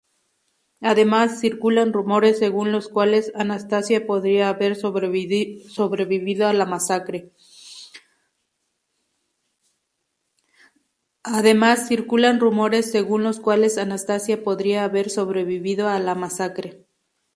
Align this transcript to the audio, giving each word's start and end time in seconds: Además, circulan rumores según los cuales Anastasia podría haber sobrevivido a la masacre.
Además, 0.81 1.39
circulan 1.41 1.93
rumores 1.93 2.39
según 2.39 2.71
los 2.71 2.87
cuales 2.89 3.31
Anastasia 3.35 4.07
podría 4.07 4.49
haber 4.49 4.75
sobrevivido 4.75 6.47
a 6.47 6.53
la 6.53 6.65
masacre. 6.65 7.31